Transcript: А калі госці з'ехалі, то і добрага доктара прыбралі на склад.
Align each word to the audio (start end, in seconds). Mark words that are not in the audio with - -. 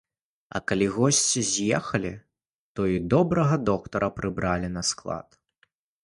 А 0.57 0.59
калі 0.69 0.85
госці 0.93 1.41
з'ехалі, 1.49 2.13
то 2.79 2.85
і 2.93 2.95
добрага 3.15 3.59
доктара 3.69 4.09
прыбралі 4.21 4.67
на 4.79 4.83
склад. 4.93 5.37